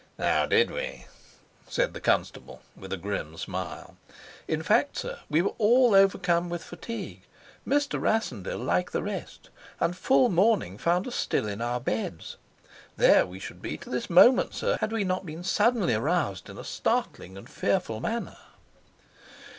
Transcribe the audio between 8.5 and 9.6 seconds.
like the rest